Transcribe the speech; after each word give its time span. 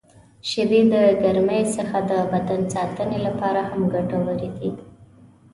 •شیدې 0.49 0.81
د 0.93 0.95
ګرمۍ 1.23 1.63
څخه 1.75 1.97
د 2.09 2.13
بدن 2.31 2.61
ساتنې 2.73 3.19
لپاره 3.27 3.61
هم 3.69 3.81
ګټورې 3.93 4.47
دي. 4.57 4.69